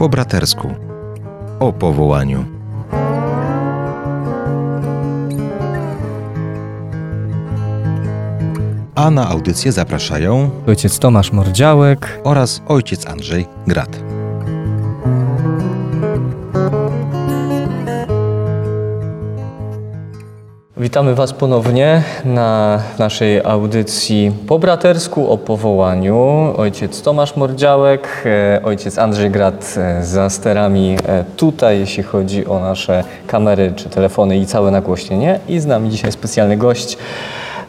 [0.00, 0.68] Po bratersku.
[1.58, 2.44] O powołaniu.
[8.94, 12.20] A na audycję zapraszają Ojciec Tomasz Mordziałek.
[12.24, 14.09] oraz ojciec Andrzej Grat.
[20.90, 26.54] Witamy Was ponownie na naszej audycji po bratersku o powołaniu.
[26.56, 32.60] Ojciec Tomasz Mordziałek, e, ojciec Andrzej Grat e, za sterami e, tutaj, jeśli chodzi o
[32.60, 35.40] nasze kamery czy telefony i całe nagłośnienie.
[35.48, 36.98] I z nami dzisiaj specjalny gość.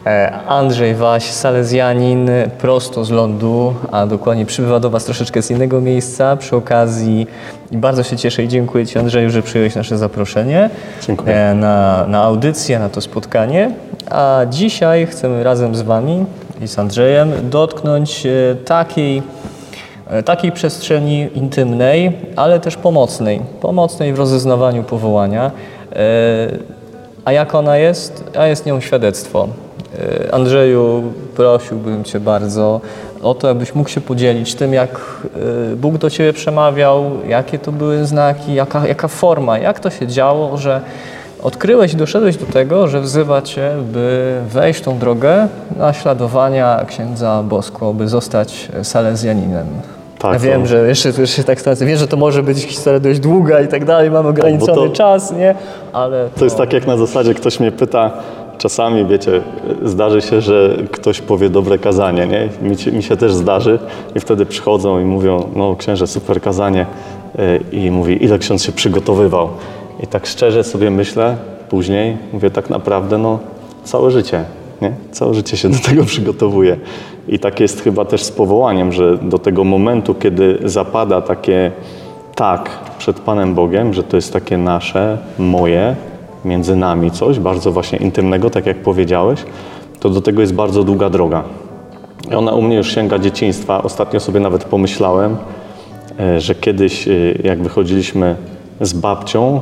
[0.06, 5.80] E, Andrzej Waś, Salezjanin, prosto z lądu, a dokładnie przybywa do Was troszeczkę z innego
[5.80, 7.26] miejsca przy okazji
[7.72, 10.70] bardzo się cieszę i dziękuję Ci Andrzeju, że przyjąłeś nasze zaproszenie
[11.06, 11.36] Dziękuję.
[11.36, 13.70] e, na, na audycję, na to spotkanie.
[14.10, 16.24] A dzisiaj chcemy razem z Wami
[16.60, 19.22] i z Andrzejem dotknąć e, takiej,
[20.24, 23.40] takiej przestrzeni intymnej, ale też pomocnej.
[23.60, 25.50] Pomocnej w rozeznawaniu powołania.
[27.24, 28.24] A jak ona jest?
[28.38, 29.48] A jest nią świadectwo.
[29.98, 31.02] E, Andrzeju,
[31.36, 32.80] prosiłbym Cię bardzo
[33.22, 34.90] o to, abyś mógł się podzielić tym, jak
[35.72, 40.06] e, Bóg do Ciebie przemawiał, jakie to były znaki, jaka, jaka forma, jak to się
[40.06, 40.80] działo, że
[41.42, 47.94] odkryłeś i doszedłeś do tego, że wzywa Cię, by wejść tą drogę naśladowania księdza Bosko,
[47.94, 49.66] by zostać salezjaninem.
[50.18, 51.86] Tak, ja wiem, to- że jeszcze, jeszcze tak stracę.
[51.86, 55.32] Wiem, że to może być historia dość długa i tak dalej, mamy ograniczony to- czas,
[55.32, 55.54] nie?
[55.92, 58.10] Ale To jest tak jak na zasadzie ktoś mnie pyta,
[58.62, 59.42] czasami wiecie,
[59.82, 62.48] zdarzy się, że ktoś powie dobre kazanie, nie?
[62.62, 63.78] Mi, mi się też zdarzy
[64.14, 66.86] i wtedy przychodzą i mówią, no księże, super kazanie
[67.38, 69.48] Y, i mówi, ile ksiądz się przygotowywał.
[70.02, 71.36] I tak szczerze sobie myślę
[71.68, 73.38] później, mówię tak naprawdę, no
[73.84, 74.44] całe życie,
[74.82, 74.92] nie?
[75.12, 76.76] Całe życie się do tego przygotowuje.
[77.28, 81.72] I tak jest chyba też z powołaniem, że do tego momentu, kiedy zapada takie
[82.34, 85.96] tak przed Panem Bogiem, że to jest takie nasze, moje,
[86.44, 89.44] między nami coś bardzo właśnie intymnego, tak jak powiedziałeś,
[90.00, 91.44] to do tego jest bardzo długa droga.
[92.30, 93.82] I ona u mnie już sięga dzieciństwa.
[93.82, 95.36] Ostatnio sobie nawet pomyślałem,
[96.20, 97.12] e, że kiedyś, e,
[97.44, 98.36] jak wychodziliśmy
[98.80, 99.60] z babcią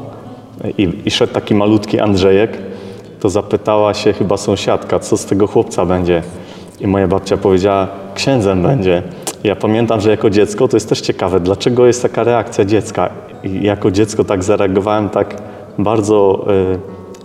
[0.65, 2.59] e, i, i szedł taki malutki Andrzejek,
[3.21, 6.23] to zapytała się chyba sąsiadka, co z tego chłopca będzie.
[6.81, 9.03] I moja babcia powiedziała, księdzem będzie.
[9.45, 13.11] Ja pamiętam, że jako dziecko, to jest też ciekawe, dlaczego jest taka reakcja dziecka.
[13.45, 15.43] I jako dziecko tak zareagowałem tak
[15.79, 16.47] bardzo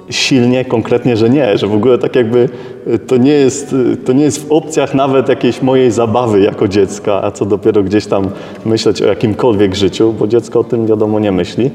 [0.09, 2.49] e, silnie, konkretnie, że nie, że w ogóle tak jakby
[2.87, 6.67] e, to nie jest, e, to nie jest w opcjach nawet jakiejś mojej zabawy jako
[6.67, 8.29] dziecka, a co dopiero gdzieś tam
[8.65, 11.71] myśleć o jakimkolwiek życiu, bo dziecko o tym wiadomo nie myśli.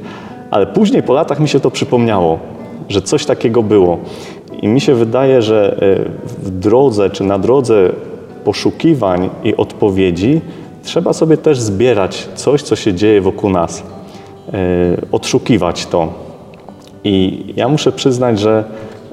[0.50, 2.38] Ale później po latach mi się to przypomniało,
[2.88, 3.98] że coś takiego było.
[4.62, 5.80] I mi się wydaje, że
[6.38, 7.92] w drodze czy na drodze
[8.44, 10.40] poszukiwań i odpowiedzi
[10.82, 13.82] trzeba sobie też zbierać coś, co się dzieje wokół nas,
[15.12, 16.29] odszukiwać to.
[17.04, 18.64] I ja muszę przyznać, że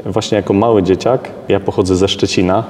[0.05, 2.63] właśnie jako mały dzieciak, ja pochodzę ze Szczecina,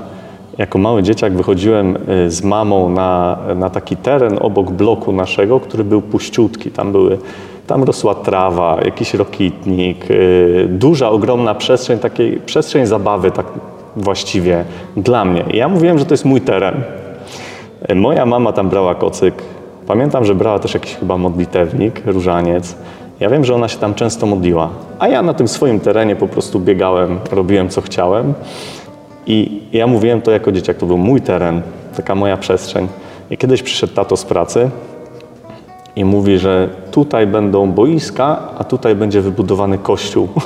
[0.57, 5.83] jako mały dzieciak wychodziłem y, z mamą na, na taki teren obok bloku naszego, który
[5.83, 6.71] był puściutki.
[6.71, 7.17] Tam były,
[7.67, 13.45] tam rosła trawa, jakiś rokitnik, y, duża, ogromna przestrzeń, takiej przestrzeń zabawy tak
[13.95, 14.65] właściwie
[14.97, 15.45] dla mnie.
[15.53, 16.75] I ja mówiłem, że to jest mój teren.
[17.91, 19.33] Y, Moja mama tam brała kocyk.
[19.87, 22.75] Pamiętam, że brała też jakiś chyba modlitewnik, różaniec.
[23.19, 24.69] Ja wiem, że ona się tam często modliła.
[24.99, 28.33] A ja na tym swoim terenie po prostu biegałem, robiłem co chciałem.
[29.27, 31.61] I ja mówiłem to jako dzieciak, to był mój teren,
[31.95, 32.87] taka moja przestrzeń.
[33.29, 34.69] I kiedyś przyszedł tato z pracy
[35.97, 40.27] i mówi, że tutaj będą boiska, a tutaj będzie wybudowany kościół.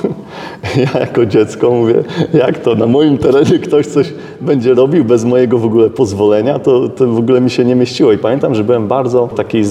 [0.76, 2.04] Ja jako dziecko mówię,
[2.34, 6.88] jak to, na moim terenie ktoś coś będzie robił bez mojego w ogóle pozwolenia, to,
[6.88, 8.12] to w ogóle mi się nie mieściło.
[8.12, 9.62] I pamiętam, że byłem bardzo taki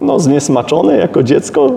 [0.00, 1.70] no, zniesmaczony jako dziecko.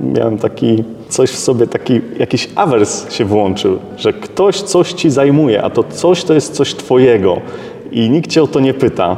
[0.00, 5.62] Miałem taki coś w sobie, taki jakiś awers się włączył, że ktoś coś ci zajmuje,
[5.62, 7.36] a to coś to jest coś twojego
[7.90, 9.16] i nikt cię o to nie pyta.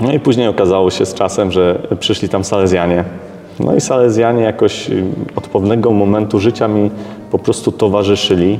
[0.00, 3.04] No i później okazało się z czasem, że przyszli tam Salezjanie.
[3.60, 5.04] No i Salezjanie jakoś y,
[5.36, 6.90] od pewnego momentu życia mi
[7.30, 8.58] po prostu towarzyszyli.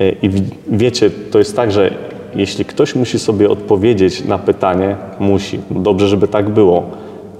[0.00, 0.30] Y, I
[0.68, 1.90] wiecie, to jest tak, że
[2.34, 6.82] jeśli ktoś musi sobie odpowiedzieć na pytanie, musi, dobrze, żeby tak było,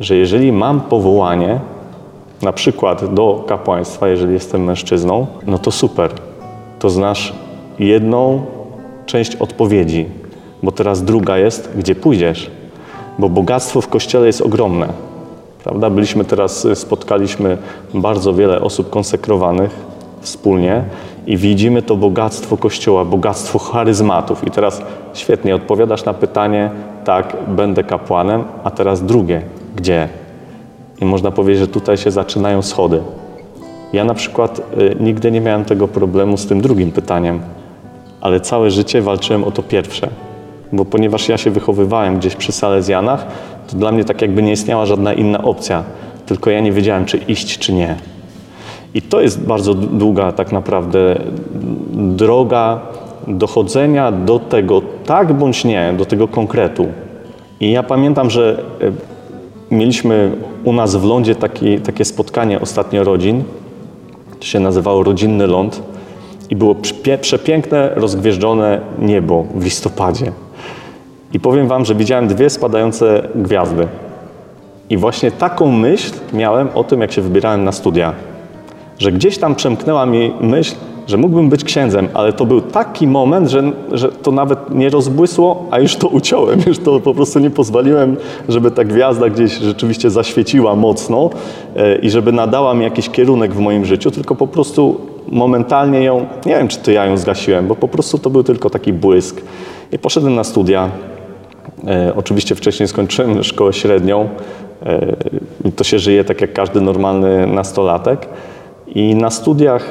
[0.00, 1.60] że jeżeli mam powołanie,
[2.42, 6.10] na przykład do kapłaństwa, jeżeli jestem mężczyzną, no to super.
[6.78, 7.34] To znasz
[7.78, 8.42] jedną
[9.06, 10.06] część odpowiedzi,
[10.62, 12.50] bo teraz druga jest, gdzie pójdziesz.
[13.18, 14.88] Bo bogactwo w kościele jest ogromne.
[15.64, 15.90] Prawda?
[15.90, 17.58] Byliśmy teraz, y, spotkaliśmy
[17.94, 19.70] bardzo wiele osób konsekrowanych
[20.20, 20.84] wspólnie
[21.26, 24.46] i widzimy to bogactwo Kościoła, bogactwo charyzmatów.
[24.46, 24.82] I teraz
[25.14, 26.70] świetnie odpowiadasz na pytanie,
[27.04, 29.42] tak, będę kapłanem, a teraz drugie,
[29.74, 30.08] gdzie?
[31.00, 33.00] I można powiedzieć, że tutaj się zaczynają schody.
[33.92, 37.40] Ja na przykład y, nigdy nie miałem tego problemu z tym drugim pytaniem,
[38.20, 40.08] ale całe życie walczyłem o to pierwsze.
[40.72, 43.26] Bo ponieważ ja się wychowywałem gdzieś przy Salezjanach,
[43.70, 45.84] to dla mnie tak jakby nie istniała żadna inna opcja,
[46.26, 47.96] tylko ja nie wiedziałem, czy iść, czy nie.
[48.94, 51.20] I to jest bardzo długa tak naprawdę
[51.92, 52.80] droga
[53.26, 56.86] dochodzenia do tego tak bądź nie, do tego konkretu.
[57.60, 59.13] I ja pamiętam, że e,
[59.70, 60.30] mieliśmy
[60.64, 63.44] u nas w lądzie taki, takie spotkanie ostatnio rodzin.
[64.40, 65.82] To się nazywało Rodzinny Ląd.
[66.50, 66.76] I było
[67.20, 70.32] przepiękne, rozgwieżdżone niebo w listopadzie.
[71.32, 73.86] I powiem Wam, że widziałem dwie spadające gwiazdy.
[74.90, 78.12] I właśnie taką myśl miałem o tym, jak się wybierałem na studia.
[78.98, 80.74] Że gdzieś tam przemknęła mi myśl,
[81.06, 85.66] że mógłbym być księdzem, ale to był taki moment, że, że to nawet nie rozbłysło,
[85.70, 88.16] a już to uciąłem, już to po prostu nie pozwoliłem,
[88.48, 91.30] żeby ta gwiazda gdzieś rzeczywiście zaświeciła mocno
[91.76, 96.26] e, i żeby nadała mi jakiś kierunek w moim życiu, tylko po prostu momentalnie ją,
[96.46, 99.40] nie wiem czy to ja ją zgasiłem, bo po prostu to był tylko taki błysk.
[99.92, 100.90] I poszedłem na studia.
[101.86, 104.28] E, oczywiście wcześniej skończyłem szkołę średnią.
[104.86, 105.16] E,
[105.76, 108.28] to się żyje tak jak każdy normalny nastolatek.
[108.94, 109.90] I na studiach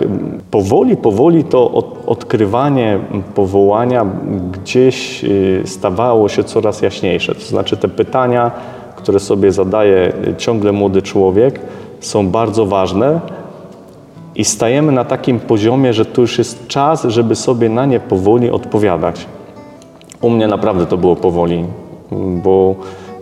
[0.52, 3.00] powoli, powoli to od, odkrywanie
[3.36, 4.06] powołania
[4.52, 7.36] gdzieś y, stawało się coraz jaśniejsze.
[7.36, 8.52] To znaczy te pytania,
[8.96, 11.60] które sobie zadaje ciągle młody człowiek,
[12.00, 13.20] są bardzo ważne
[14.36, 18.50] i stajemy na takim poziomie, że to już jest czas, żeby sobie na nie powoli
[18.50, 19.26] odpowiadać.
[20.22, 21.66] U mnie naprawdę to było powoli,
[22.44, 22.76] bo,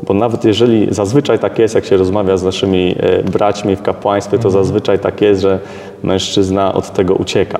[0.07, 4.39] bo nawet jeżeli zazwyczaj tak jest, jak się rozmawia z naszymi e, braćmi w kapłaństwie,
[4.39, 5.59] to zazwyczaj tak jest, że
[6.03, 7.59] mężczyzna od tego ucieka.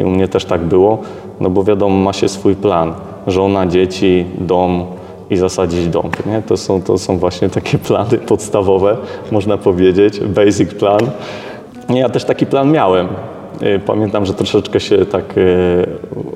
[0.00, 0.98] I u mnie też tak było,
[1.40, 2.94] no bo wiadomo, ma się swój plan.
[3.26, 4.86] Żona, dzieci, dom
[5.30, 6.10] i zasadzić dom.
[6.26, 6.42] Nie?
[6.42, 8.96] To, są, to są właśnie takie plany podstawowe,
[9.32, 11.00] można powiedzieć, basic plan.
[11.88, 13.08] Ja też taki plan miałem.
[13.62, 15.86] Y, Pamiętam, że troszeczkę się tak y,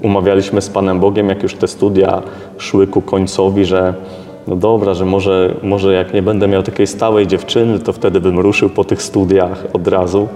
[0.03, 2.23] umawialiśmy z Panem Bogiem, jak już te studia
[2.59, 3.95] szły ku końcowi, że
[4.49, 8.39] no dobra, że może, może jak nie będę miał takiej stałej dziewczyny, to wtedy bym
[8.39, 10.29] ruszył po tych studiach od razu.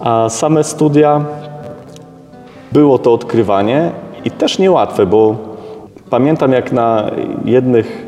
[0.00, 1.24] A same studia
[2.72, 3.90] było to odkrywanie
[4.24, 5.36] i też niełatwe, bo
[6.10, 7.10] pamiętam jak na
[7.44, 8.06] jednych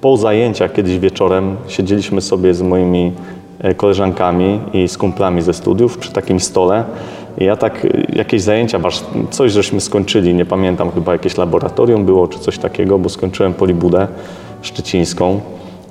[0.00, 3.12] po zajęciach kiedyś wieczorem siedzieliśmy sobie z moimi
[3.60, 6.84] e, koleżankami i z kumplami ze studiów przy takim stole.
[7.40, 8.80] Ja tak e, jakieś zajęcia,
[9.30, 14.08] coś żeśmy skończyli, nie pamiętam, chyba jakieś laboratorium było czy coś takiego, bo skończyłem polibudę
[14.62, 15.40] szczecińską.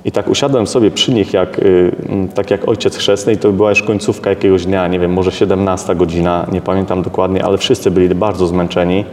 [0.04, 1.92] I tak usiadłem sobie przy nich, jak, y,
[2.34, 5.94] tak jak ojciec chrzestny, i to była już końcówka jakiegoś dnia, nie wiem, może 17
[5.94, 9.04] godzina, nie pamiętam dokładnie, ale wszyscy byli bardzo zmęczeni.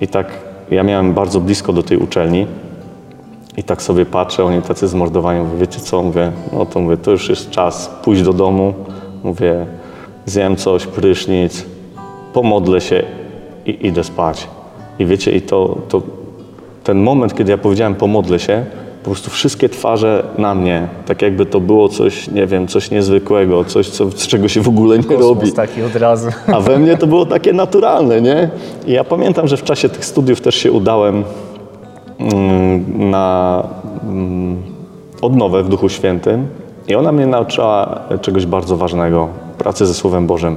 [0.00, 0.26] I tak
[0.70, 2.46] ja miałem bardzo blisko do tej uczelni.
[3.56, 7.10] I tak sobie patrzę, oni tacy zmordowani, mówię, wiecie co, mówię, no to mówię, to
[7.10, 8.74] już jest czas pójść do domu,
[9.24, 9.66] mówię,
[10.26, 11.64] zjem coś, prysznic,
[12.32, 13.02] pomodlę się
[13.66, 14.48] i idę spać.
[14.98, 16.02] I wiecie, i to, to
[16.84, 18.64] ten moment, kiedy ja powiedziałem pomodlę się,
[19.02, 23.64] po prostu wszystkie twarze na mnie, tak jakby to było coś, nie wiem, coś niezwykłego,
[23.64, 25.40] coś, co, z czego się w ogóle nie robi.
[25.40, 26.28] Kosmos taki od razu.
[26.52, 28.50] A we mnie to było takie naturalne, nie?
[28.86, 31.24] I ja pamiętam, że w czasie tych studiów też się udałem
[32.18, 33.62] mm, na
[34.02, 34.62] mm,
[35.22, 36.46] odnowę w Duchu Świętym
[36.88, 39.28] i ona mnie nauczyła czegoś bardzo ważnego,
[39.66, 40.56] pracy ze Słowem Bożym.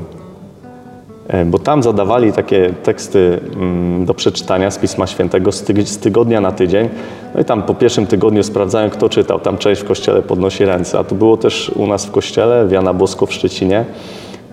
[1.27, 5.97] E, Bo tam zadawali takie teksty mm, do przeczytania z Pisma Świętego z tyg- z
[5.97, 6.89] tygodnia na tydzień.
[7.35, 9.39] No i tam po pierwszym tygodniu sprawdzają, kto czytał.
[9.39, 10.99] Tam część w kościele podnosi ręce.
[10.99, 13.85] A to było też u nas w kościele, w Jana Bosko w Szczecinie,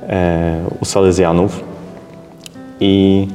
[0.08, 1.60] e, u Salezjanów.
[2.80, 3.26] I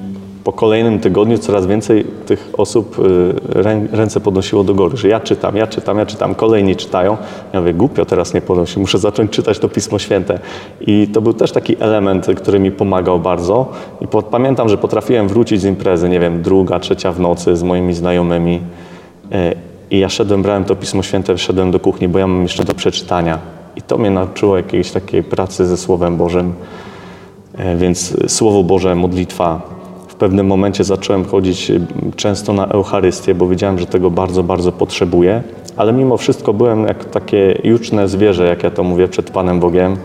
[0.43, 5.19] po kolejnym tygodniu coraz więcej tych osób y, rę, ręce podnosiło do góry, że ja
[5.19, 7.17] czytam, ja czytam, ja czytam, kolejni czytają.
[7.53, 10.39] Ja mówię, głupio teraz nie podnosi, muszę zacząć czytać to Pismo Święte.
[10.81, 13.71] I to był też taki element, który mi pomagał bardzo.
[14.01, 17.93] I pamiętam, że potrafiłem wrócić z imprezy, nie wiem, druga, trzecia w nocy z moimi
[17.93, 18.61] znajomymi.
[19.31, 19.37] Y,
[19.91, 22.73] I ja szedłem, brałem to Pismo Święte, szedłem do kuchni, bo ja mam jeszcze do
[22.73, 23.39] przeczytania.
[23.75, 26.53] I to mnie nauczyło jakiejś takiej pracy ze Słowem Bożym.
[27.57, 29.80] E, Więc Słowo Boże, modlitwa.
[30.21, 31.79] Pewnym momencie zacząłem chodzić e,
[32.15, 35.43] często na Eucharystię, bo wiedziałem, że tego bardzo, bardzo potrzebuję.
[35.77, 39.97] Ale mimo wszystko byłem jak takie juczne zwierzę, jak ja to mówię, przed Panem Bogiem.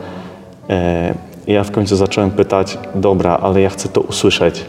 [0.71, 1.15] E,
[1.47, 4.65] I ja w końcu zacząłem pytać, dobra, ale ja chcę to usłyszeć.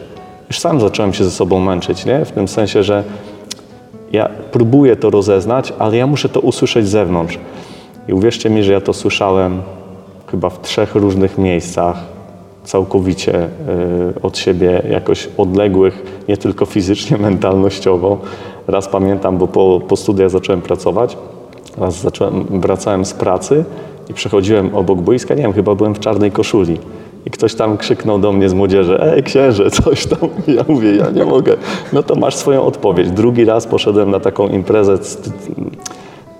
[0.48, 2.26] Już sam zacząłem się ze sobą męczyć, nie?
[2.26, 3.04] W tym sensie, że
[4.12, 7.40] ja próbuję to rozeznać, ale ja muszę to usłyszeć z zewnątrz.
[8.08, 9.62] I uwierzcie mi, że ja to słyszałem
[10.32, 12.17] chyba w trzech różnych miejscach,
[12.68, 13.46] całkowicie
[14.16, 18.18] y, od siebie, jakoś odległych, nie tylko fizycznie, mentalnościowo.
[18.68, 21.18] Raz pamiętam, bo po, po studiach zacząłem pracować
[21.78, 23.66] Raz zacząłem, wracałem z pracy
[24.10, 26.78] i przechodziłem obok boiska, nie wiem, chyba byłem w czarnej koszuli.
[27.26, 30.30] I ktoś tam krzyknął do mnie z młodzieży, ej księże, coś tam.
[30.48, 31.58] Ja mówię, ja nie mogę.
[31.94, 33.12] No to masz swoją odpowiedź.
[33.12, 34.98] Drugi raz poszedłem na taką imprezę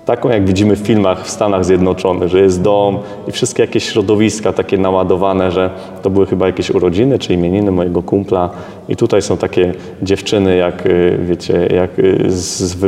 [0.08, 2.98] taką jak widzimy w filmach w Stanach Zjednoczonych, że jest dom
[3.28, 5.70] i wszystkie jakieś środowiska takie naładowane, że
[6.02, 8.50] to były chyba jakieś urodziny czy imieniny mojego kumpla
[8.88, 12.78] i tutaj są takie dziewczyny jak y, wiecie, jak y, z,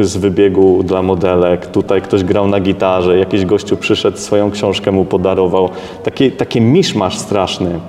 [0.00, 5.04] z wybiegu dla modelek, tutaj ktoś grał na gitarze, jakiś gościu przyszedł, swoją książkę mu
[5.04, 5.68] podarował.
[6.02, 7.80] Taki, taki miszmasz straszny.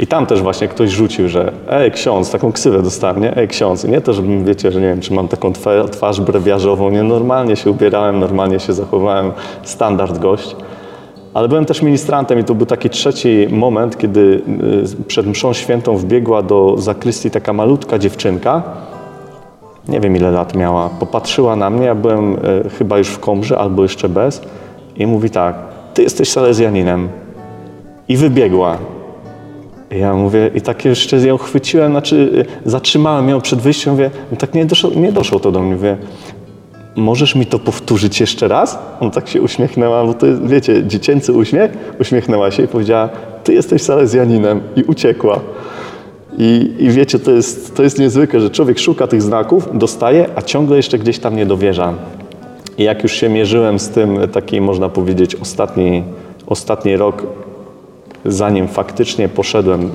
[0.00, 3.36] I tam też właśnie ktoś rzucił, że ej ksiądz, taką ksywę dostałem, nie?
[3.36, 3.84] Ej ksiądz.
[3.84, 5.52] I nie to, żebym, wiecie, że nie wiem, czy mam taką
[5.90, 10.56] twarz brewiarzową, nie, normalnie się ubierałem, normalnie się zachowałem, standard gość.
[11.34, 14.42] Ale byłem też ministrantem i to był taki trzeci moment, kiedy
[15.00, 18.62] y, przed mszą świętą wbiegła do zakrystii taka malutka dziewczynka,
[19.88, 23.58] nie wiem ile lat miała, popatrzyła na mnie, ja byłem y, chyba już w komrze
[23.58, 24.42] albo jeszcze bez
[24.96, 25.54] i mówi tak,
[25.94, 27.08] ty jesteś salezjaninem.
[28.08, 28.78] I wybiegła.
[29.90, 34.54] Ja mówię, i tak jeszcze ją chwyciłem, znaczy zatrzymałem ją przed wyjściem, mówię, no tak
[34.54, 35.96] nie doszło, nie doszło to do mnie, mówię,
[36.96, 38.78] możesz mi to powtórzyć jeszcze raz?
[39.00, 41.70] On tak się uśmiechnęła, bo to jest, wiecie, dziecięcy uśmiech,
[42.00, 43.08] uśmiechnęła się i powiedziała,
[43.44, 45.40] ty jesteś salezjaninem i uciekła.
[46.38, 50.42] I, I, wiecie, to jest, to jest niezwykłe, że człowiek szuka tych znaków, dostaje, a
[50.42, 51.94] ciągle jeszcze gdzieś tam nie dowierza.
[52.78, 56.02] I jak już się mierzyłem z tym, taki można powiedzieć ostatni,
[56.46, 57.26] ostatni rok
[58.24, 59.90] zanim faktycznie poszedłem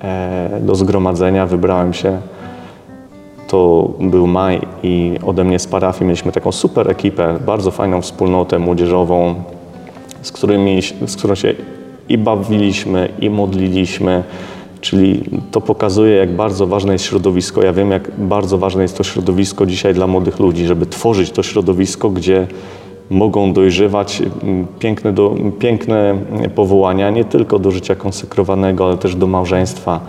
[0.00, 2.20] e, do zgromadzenia, wybrałem się,
[3.48, 8.58] to był maj i ode mnie z parafii mieliśmy taką super ekipę, bardzo fajną wspólnotę
[8.58, 9.34] młodzieżową,
[10.22, 11.54] z, którymi, z którą się
[12.08, 14.24] i bawiliśmy, i modliliśmy.
[14.80, 17.62] Czyli to pokazuje, jak bardzo ważne jest środowisko.
[17.62, 21.42] Ja wiem, jak bardzo ważne jest to środowisko dzisiaj dla młodych ludzi, żeby tworzyć to
[21.42, 22.46] środowisko, gdzie
[23.10, 24.22] mogą dojrzewać
[24.78, 26.18] piękne, do, piękne
[26.54, 30.00] powołania, nie tylko do życia konsekrowanego, ale też do małżeństwa.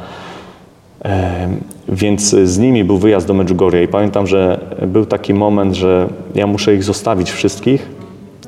[1.89, 6.48] Więc z nimi był wyjazd do Medjugorje i pamiętam, że był taki moment, że ja
[6.48, 7.89] muszę ich zostawić wszystkich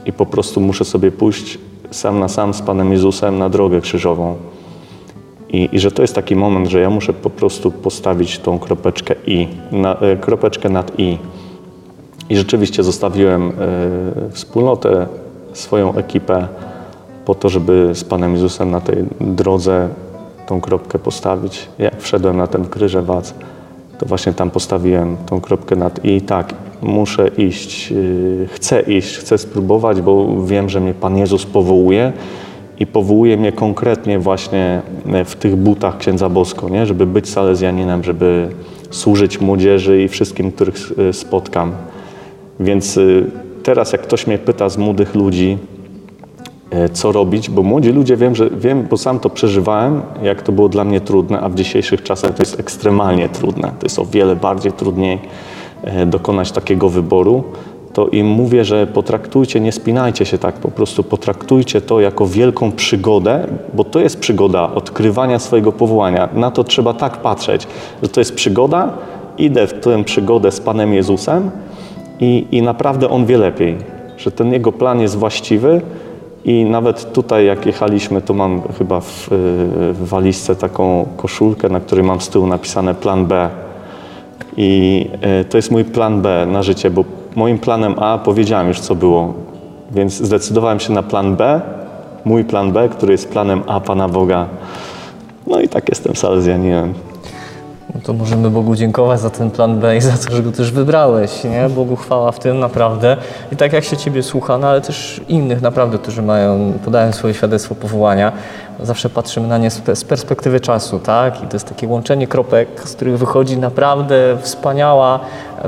[0.05, 1.57] i po prostu muszę sobie pójść
[1.91, 4.35] sam na sam z Panem Jezusem na drogę krzyżową.
[5.49, 9.15] I, I, że to jest taki moment, że ja muszę po prostu postawić tą kropeczkę
[9.27, 11.17] i, na, e, kropeczkę nad i.
[12.31, 13.51] I rzeczywiście zostawiłem e,
[14.31, 15.07] wspólnotę,
[15.53, 16.47] swoją ekipę
[17.25, 19.87] po to, żeby z Panem Jezusem na tej drodze
[20.47, 21.67] tą kropkę postawić.
[21.79, 23.33] Jak wszedłem na ten kryżewac,
[23.97, 29.37] to właśnie tam postawiłem tą kropkę nad i tak, muszę iść, e, chcę iść, chcę
[29.37, 32.13] spróbować, bo wiem, że mnie Pan Jezus powołuje
[32.79, 34.81] i powołuje mnie konkretnie właśnie
[35.25, 36.85] w tych butach księdza Bosko, nie?
[36.85, 38.49] żeby być salezjaninem, żeby
[38.91, 40.75] służyć młodzieży i wszystkim, których
[41.09, 41.71] e, spotkam.
[42.59, 43.31] Więc y,
[43.63, 45.57] teraz jak ktoś mnie pyta z młodych ludzi,
[46.71, 50.51] e, co robić, bo młodzi ludzie wiem, że wiem, bo sam to przeżywałem, jak to
[50.51, 53.71] było dla mnie trudne, a w dzisiejszych czasach to jest ekstremalnie trudne.
[53.79, 55.19] To jest o wiele bardziej trudniej
[55.83, 57.43] e, dokonać takiego wyboru.
[57.93, 62.71] To im mówię, że potraktujcie, nie spinajcie się tak, po prostu potraktujcie to jako wielką
[62.71, 66.29] przygodę, bo to jest przygoda odkrywania swojego powołania.
[66.33, 67.67] Na to trzeba tak patrzeć,
[68.03, 68.93] że to jest przygoda,
[69.37, 71.51] idę w tę przygodę z Panem Jezusem,
[72.21, 73.77] i, i naprawdę on wie lepiej,
[74.17, 75.81] że ten jego plan jest właściwy
[76.45, 79.27] i nawet tutaj jak jechaliśmy, to mam chyba w,
[79.93, 83.49] w walizce taką koszulkę, na której mam z tyłu napisane plan B.
[84.57, 87.03] I e, to jest mój plan B na życie, bo
[87.35, 89.33] moim planem A powiedziałem już co było,
[89.91, 91.61] więc zdecydowałem się na plan B,
[92.25, 94.45] mój plan B, który jest planem A Pana Boga.
[95.47, 96.93] No i tak jestem salezjaninem.
[97.95, 100.71] No to możemy Bogu dziękować za ten plan B i za to, że go też
[100.71, 101.69] wybrałeś, nie?
[101.69, 103.17] Bogu chwała w tym naprawdę.
[103.51, 107.33] I tak jak się Ciebie słucha, no ale też innych naprawdę, którzy mają, podają swoje
[107.33, 108.31] świadectwo powołania,
[108.79, 111.43] zawsze patrzymy na nie z perspektywy czasu, tak?
[111.43, 115.19] I to jest takie łączenie kropek, z których wychodzi naprawdę wspaniała,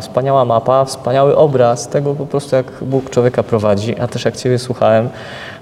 [0.02, 4.00] wspaniała mapa, wspaniały obraz tego po prostu, jak Bóg człowieka prowadzi.
[4.00, 5.10] A też jak Ciebie słuchałem,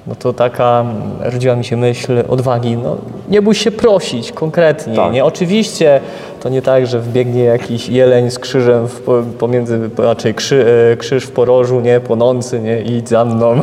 [0.07, 0.85] no to taka
[1.19, 2.97] rodziła mi się myśl odwagi, no
[3.29, 5.13] nie bój się prosić konkretnie, tak.
[5.13, 5.25] nie?
[5.25, 6.01] Oczywiście
[6.39, 9.01] to nie tak, że wbiegnie jakiś jeleń z krzyżem w,
[9.39, 11.99] pomiędzy, raczej krzy, e, krzyż w porożu, nie?
[11.99, 12.81] Płonący, nie?
[12.81, 13.55] Idź za mną.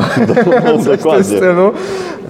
[0.65, 1.25] No, dokładnie.
[1.25, 1.73] stylu,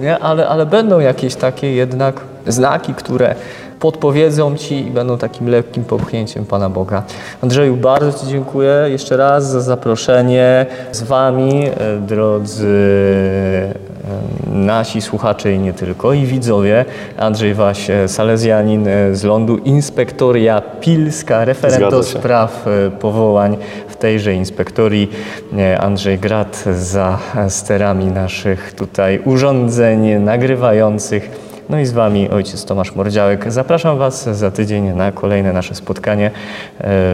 [0.01, 0.19] nie?
[0.19, 3.35] Ale, ale będą jakieś takie jednak znaki, które
[3.81, 7.03] podpowiedzą Ci i będą takim lekkim popchnięciem Pana Boga.
[7.43, 12.69] Andrzeju, bardzo Ci dziękuję jeszcze raz za zaproszenie z Wami, e, drodzy
[14.53, 16.85] nasi słuchacze i nie tylko, i widzowie.
[17.19, 22.67] Andrzej Waś, e, salezjanin z lądu, inspektoria Pilska, referent do spraw
[23.01, 23.57] powołań
[23.89, 25.11] w tejże inspektorii.
[25.59, 31.49] E, Andrzej Grat za sterami naszych tutaj urządzeń nagrywających.
[31.69, 33.53] No i z Wami ojciec Tomasz Mordziałek.
[33.53, 36.31] Zapraszam Was za tydzień na kolejne nasze spotkanie e,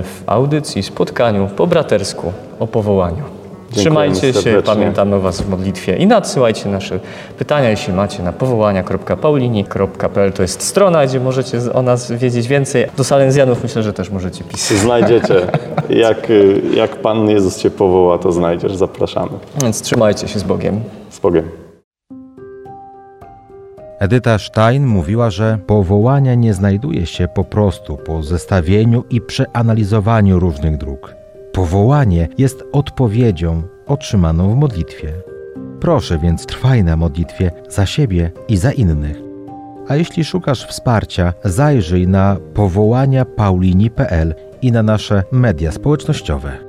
[0.02, 3.33] w audycji, spotkaniu po bratersku o powołaniu.
[3.76, 7.00] Trzymajcie się, pamiętamy o Was w modlitwie i nadsyłajcie nasze
[7.38, 10.32] pytania, jeśli macie na powołania.paulini.pl.
[10.32, 12.86] To jest strona, gdzie możecie o nas wiedzieć więcej.
[12.96, 14.78] Do Salezjanów myślę, że też możecie pisać.
[14.78, 15.34] Znajdziecie.
[15.90, 16.32] Jak,
[16.74, 18.76] jak Pan Jezus Cię powoła, to znajdziesz.
[18.76, 19.30] Zapraszamy.
[19.62, 20.80] Więc trzymajcie się z Bogiem.
[21.10, 21.48] Z Bogiem.
[23.98, 30.76] Edyta Stein mówiła, że powołania nie znajduje się po prostu po zestawieniu i przeanalizowaniu różnych
[30.76, 31.14] dróg.
[31.54, 35.12] Powołanie jest odpowiedzią otrzymaną w modlitwie.
[35.80, 39.16] Proszę więc trwaj na modlitwie za siebie i za innych.
[39.88, 46.63] A jeśli szukasz wsparcia, zajrzyj na powołania paulini.pl i na nasze media społecznościowe.